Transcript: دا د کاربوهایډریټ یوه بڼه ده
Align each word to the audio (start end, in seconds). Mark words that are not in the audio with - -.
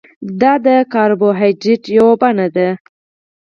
دا 0.41 0.53
د 0.65 0.67
کاربوهایډریټ 0.93 1.83
یوه 1.97 2.13
بڼه 2.21 2.47
ده 2.55 2.69